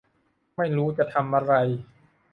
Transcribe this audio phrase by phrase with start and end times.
[0.55, 1.53] ไม่รู้จะทำอะไร